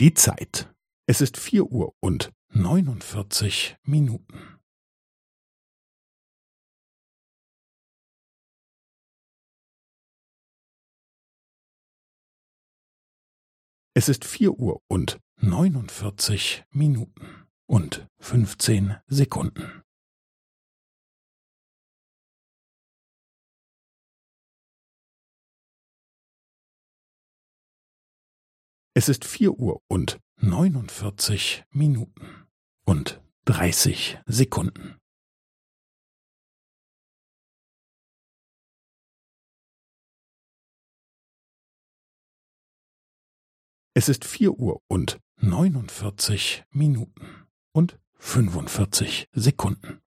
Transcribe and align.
Die 0.00 0.14
Zeit. 0.14 0.72
Es 1.08 1.20
ist 1.20 1.36
vier 1.36 1.72
Uhr 1.72 1.92
und 1.98 2.32
neunundvierzig 2.50 3.76
Minuten. 3.82 4.60
Es 13.92 14.08
ist 14.08 14.24
vier 14.24 14.52
Uhr 14.52 14.80
und 14.86 15.18
neunundvierzig 15.40 16.64
Minuten 16.70 17.48
und 17.66 18.06
fünfzehn 18.20 18.98
Sekunden. 19.08 19.82
Es 28.98 29.08
ist 29.08 29.24
vier 29.24 29.52
Uhr 29.52 29.80
und 29.86 30.18
neunundvierzig 30.38 31.64
Minuten 31.70 32.48
und 32.84 33.22
dreißig 33.44 34.18
Sekunden. 34.26 34.98
Es 43.94 44.08
ist 44.08 44.24
vier 44.24 44.58
Uhr 44.58 44.82
und 44.88 45.20
neunundvierzig 45.36 46.64
Minuten 46.70 47.46
und 47.70 48.00
fünfundvierzig 48.16 49.28
Sekunden. 49.30 50.00